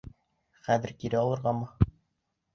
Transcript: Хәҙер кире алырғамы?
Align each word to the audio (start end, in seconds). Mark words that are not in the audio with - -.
Хәҙер 0.67 0.95
кире 1.03 1.21
алырғамы? 1.21 1.71